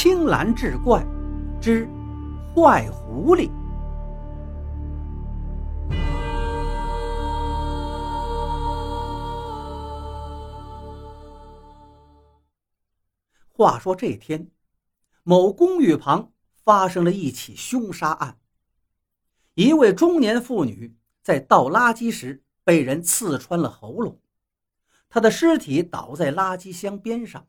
[0.00, 1.04] 青蓝志怪
[1.60, 1.84] 之
[2.54, 3.50] 坏狐狸。
[13.48, 14.48] 话说这天，
[15.24, 18.38] 某公寓旁发生了一起凶杀案。
[19.54, 24.20] 一位中年妇女在倒垃圾时被人刺穿了喉咙，
[25.08, 27.48] 她的尸体倒在垃圾箱边上。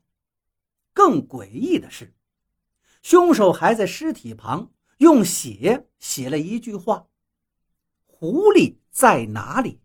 [0.92, 2.12] 更诡异的是，
[3.02, 7.06] 凶手还在尸体旁用血写了一句话
[8.06, 9.80] ：“狐狸在哪里？”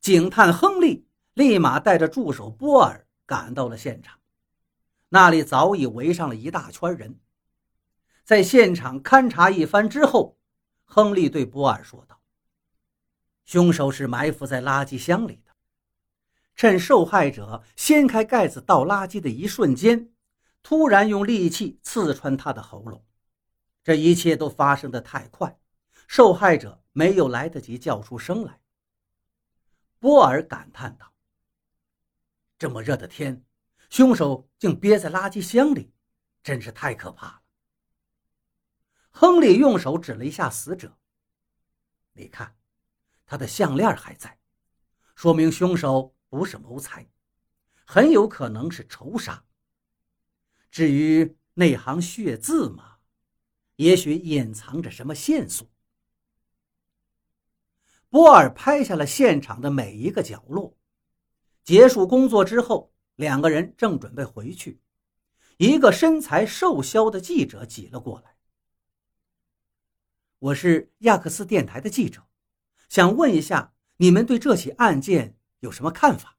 [0.00, 4.18] 警探亨利立马带着助手波尔赶到了现场。
[5.10, 7.18] 那里早已围上了一大圈人，
[8.24, 10.38] 在现场勘察一番之后，
[10.84, 12.22] 亨利对波尔说道
[13.44, 15.52] ：“凶手是埋伏在垃圾箱里的，
[16.54, 20.10] 趁受害者掀开盖子倒垃圾的一瞬间，
[20.62, 23.04] 突然用利器刺穿他的喉咙。
[23.82, 25.58] 这一切都发生的太快，
[26.06, 28.60] 受害者没有来得及叫出声来。”
[29.98, 31.12] 波尔感叹道
[32.58, 33.44] ：“这么热的天。”
[33.90, 35.92] 凶手竟憋在垃圾箱里，
[36.44, 37.42] 真是太可怕了。
[39.10, 40.96] 亨利用手指了一下死者，
[42.12, 42.56] 你看，
[43.26, 44.38] 他的项链还在，
[45.16, 47.10] 说明凶手不是谋财，
[47.84, 49.44] 很有可能是仇杀。
[50.70, 52.98] 至于那行血字嘛，
[53.76, 55.66] 也许隐藏着什么线索。
[58.08, 60.76] 波尔拍下了现场的每一个角落。
[61.64, 62.90] 结束工作之后。
[63.16, 64.80] 两个人正准备回去，
[65.58, 68.34] 一个身材瘦削的记者挤了过来。
[70.38, 72.26] 我是亚克斯电台的记者，
[72.88, 76.38] 想问一下，你们对这起案件有什么看法？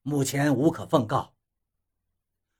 [0.00, 1.33] 目前无可奉告。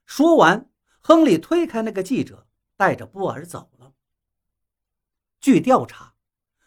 [0.07, 3.95] 说完，亨利推开那个记者，带着波尔走了。
[5.41, 6.15] 据调查，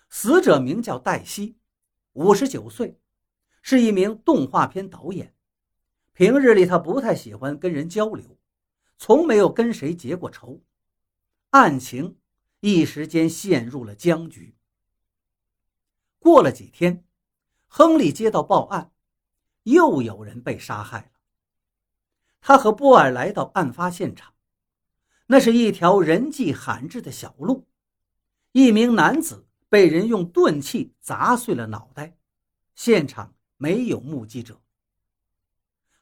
[0.09, 1.57] 死者名叫黛西，
[2.13, 2.99] 五十九岁，
[3.61, 5.33] 是一名动画片导演。
[6.13, 8.39] 平日里他不太喜欢跟人交流，
[8.97, 10.63] 从没有跟谁结过仇，
[11.51, 12.17] 案情
[12.59, 14.55] 一时间陷入了僵局。
[16.17, 17.05] 过了几天，
[17.67, 18.91] 亨利接到报案，
[19.63, 21.16] 又有人被杀害了。
[22.39, 24.33] 他和波尔来到案发现场，
[25.25, 27.67] 那是一条人迹罕至的小路，
[28.51, 32.17] 一名男子被人用钝器砸碎了脑袋，
[32.75, 34.61] 现场没有目击者。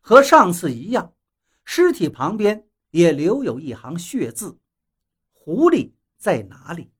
[0.01, 1.13] 和上次一样，
[1.63, 4.59] 尸体旁边也留有一行血字
[5.33, 6.91] ：“狐狸在哪里？”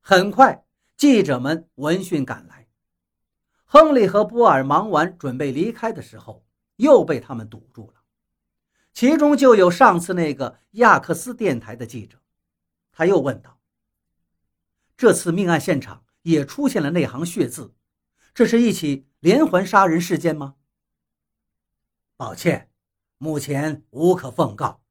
[0.00, 0.64] 很快，
[0.96, 2.68] 记者们闻讯赶来。
[3.64, 6.44] 亨利和波尔忙完准备离开的时候，
[6.76, 7.99] 又被他们堵住了。
[9.00, 12.20] 其中就有上次那个亚克斯电台的记者，
[12.92, 13.58] 他又问道
[14.94, 17.74] ：“这次命案现场也出现了那行血字，
[18.34, 20.56] 这是一起连环杀人事件吗？”
[22.14, 22.70] 抱歉，
[23.16, 24.82] 目前无可奉告。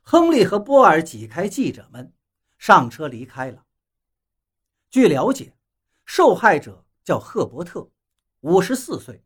[0.00, 2.14] 亨利和波尔挤开记者们，
[2.58, 3.66] 上车离开了。
[4.88, 5.56] 据了解，
[6.04, 7.90] 受害者叫赫伯特，
[8.42, 9.24] 五十四岁，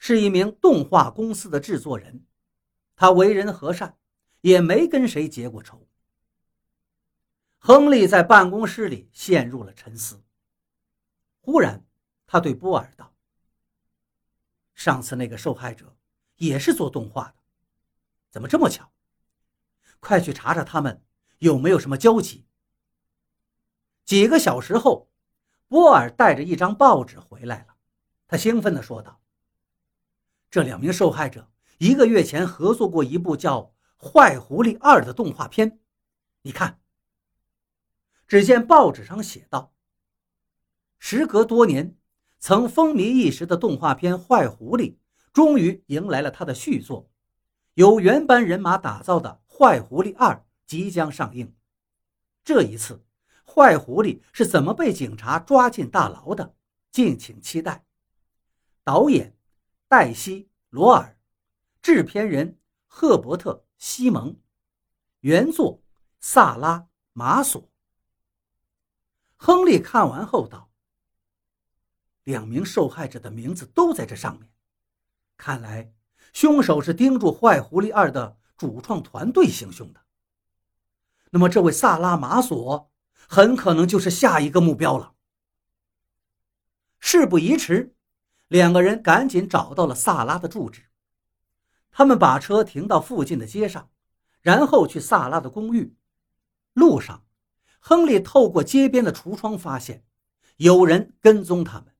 [0.00, 2.26] 是一名动画公司的制作人。
[2.96, 3.98] 他为人和善，
[4.40, 5.86] 也没跟谁结过仇。
[7.58, 10.22] 亨利在办公室里陷入了沉思。
[11.40, 11.84] 忽然，
[12.26, 13.14] 他对波尔道。
[14.74, 15.96] 上次那个受害者
[16.36, 17.34] 也是做动画的，
[18.30, 18.92] 怎么这么巧？
[20.00, 21.02] 快去查查他们
[21.38, 22.46] 有没有什么交集。
[24.04, 25.10] 几个小时后，
[25.68, 27.76] 波尔带着一张报纸回来了，
[28.28, 29.22] 他兴奋地说道
[30.50, 33.72] ：“这两名受害者一个月前合作过一部叫
[34.04, 35.80] 《坏狐狸二》的动画片，
[36.42, 36.80] 你看。”
[38.26, 39.74] 只见报纸上写道
[40.98, 41.96] ：“时隔多年。”
[42.38, 44.90] 曾风靡一时的动画片《坏狐狸》
[45.32, 47.08] 终于迎来了它的续作，
[47.72, 50.34] 由原班人马打造的《坏狐狸二》
[50.66, 51.54] 即将上映。
[52.44, 53.02] 这一次，
[53.46, 56.54] 坏狐狸是怎么被警察抓进大牢的？
[56.90, 57.86] 敬请期待。
[58.82, 59.34] 导演：
[59.88, 61.16] 黛西·罗尔，
[61.84, 64.40] 制片人：赫伯特·西蒙，
[65.20, 65.82] 原作：
[66.18, 66.78] 萨拉·
[67.12, 67.70] 马索。
[69.36, 70.70] 亨利看完后道。
[72.22, 74.50] 两名受害者的名字都在这上面，
[75.36, 75.92] 看来
[76.32, 80.00] 凶手是盯住《坏狐狸二》的主创团队行凶的。
[81.32, 82.90] 那么，这位萨拉马索
[83.28, 85.12] 很可能就是下一个目标了。
[86.98, 87.94] 事不宜迟，
[88.48, 90.86] 两个人赶紧找到了萨拉的住址。
[91.96, 93.88] 他们把车停到附近的街上，
[94.40, 95.94] 然后去萨拉的公寓。
[96.72, 97.24] 路上，
[97.78, 100.04] 亨利透过街边的橱窗发现
[100.56, 101.94] 有人跟踪他们。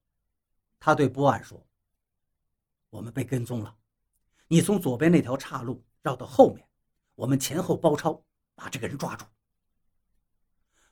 [0.81, 1.65] 他对波尔说
[2.91, 3.77] ：“我们被跟踪了，
[4.49, 6.67] 你从左边那条岔路绕到后面，
[7.15, 8.25] 我们前后包抄，
[8.57, 9.25] 把这个人抓住。”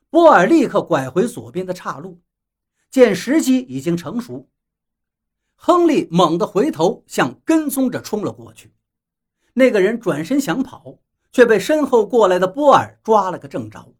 [0.09, 2.21] 波尔立刻拐回左边的岔路，
[2.89, 4.49] 见时机已经成熟，
[5.55, 8.72] 亨利猛地回头向跟踪者冲了过去。
[9.53, 10.99] 那个人转身想跑，
[11.31, 13.93] 却被身后过来的波尔抓了个正着。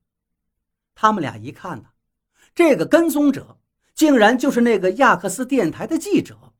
[0.95, 1.89] 他们俩一看呢，
[2.53, 3.59] 这个跟踪者
[3.95, 6.53] 竟然就是那个亚克斯电台的记者。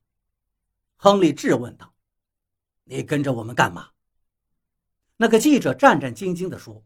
[0.96, 1.94] 亨利质问道
[2.86, 3.90] ：“你跟着我们干嘛？”
[5.18, 6.84] 那个记者战战兢兢地说。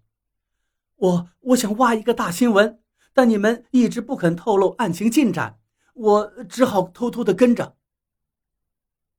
[0.95, 2.81] 我我想挖一个大新闻，
[3.13, 5.59] 但你们一直不肯透露案情进展，
[5.93, 7.77] 我只好偷偷的跟着。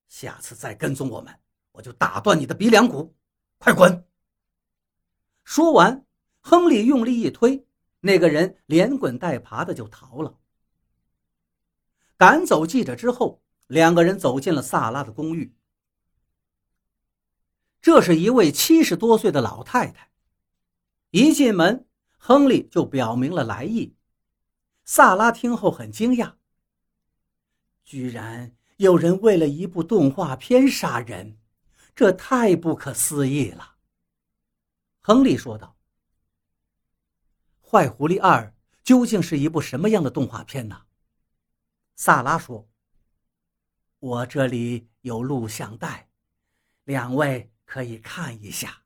[0.08, 1.38] 下次再跟踪我们，
[1.72, 3.14] 我就打断你的鼻梁骨！
[3.58, 4.06] 快滚！
[5.44, 6.04] 说完，
[6.40, 7.66] 亨利用力一推，
[8.00, 10.38] 那个人连滚带爬的就逃了。
[12.16, 15.54] 赶走记者之后，两个人走进了萨拉的公寓。
[17.80, 20.10] 这是一位七十多岁的老太太。
[21.10, 21.86] 一进门，
[22.18, 23.94] 亨利就表明了来意。
[24.84, 26.34] 萨拉听后很惊讶，
[27.84, 31.38] 居然有人为了一部动画片杀人，
[31.98, 33.74] 这太不可思议了。
[35.00, 35.76] 亨利说道
[37.60, 38.54] ：“坏狐狸二
[38.84, 40.82] 究竟是一部什么样的动画片呢？”
[41.96, 42.68] 萨拉说
[43.98, 46.08] ：“我这里有录像带，
[46.84, 48.84] 两位可以看一下。”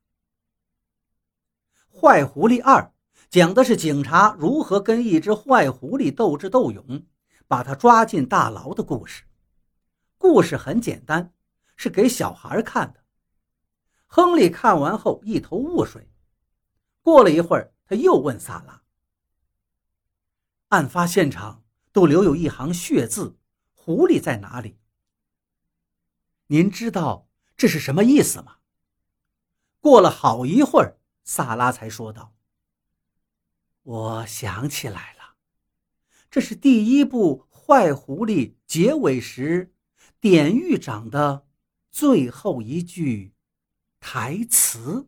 [1.93, 2.91] 坏狐狸二
[3.29, 7.05] 讲的是警察如何跟一只坏狐狸斗智斗勇，
[7.47, 9.25] 把他抓进大牢的故事。
[10.17, 11.31] 故事很简单，
[11.75, 13.02] 是给小孩看的。
[14.15, 16.07] 亨利看完后一头雾水。
[17.01, 18.83] 过了一会儿，他又问萨拉
[20.69, 23.39] ：“案发现场都留有一行血字，
[23.73, 24.77] 狐狸在哪里？
[26.45, 27.27] 您知道
[27.57, 28.57] 这是什么意思吗？”
[29.81, 30.99] 过了好一会儿。
[31.23, 32.35] 萨拉才说道
[33.81, 35.37] ：“我想起来了，
[36.29, 39.73] 这是第一部《坏狐狸》结尾时，
[40.19, 41.47] 典狱长的
[41.89, 43.32] 最后一句
[44.03, 45.07] 台词。”